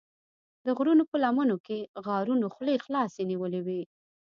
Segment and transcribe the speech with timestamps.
[0.65, 3.81] د غرونو په لمنو کې غارونو خولې خلاصې نیولې وې.